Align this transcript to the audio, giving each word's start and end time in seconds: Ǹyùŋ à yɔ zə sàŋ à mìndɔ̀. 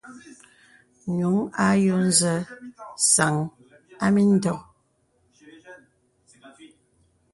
Ǹyùŋ 1.15 1.35
à 1.65 1.67
yɔ 1.85 1.97
zə 2.19 2.33
sàŋ 3.11 3.35
à 4.03 4.05
mìndɔ̀. 4.13 4.57